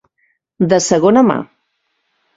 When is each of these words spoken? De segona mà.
De 0.71 0.79
segona 0.87 1.25
mà. 1.31 1.39